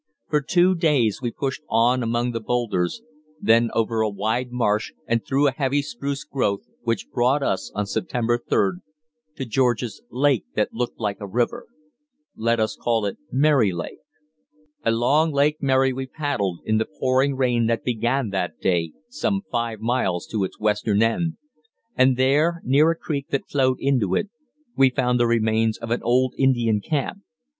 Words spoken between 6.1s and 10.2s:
growth, which brought us, on September 3d, to George's